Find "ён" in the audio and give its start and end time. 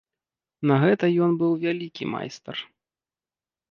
1.27-1.31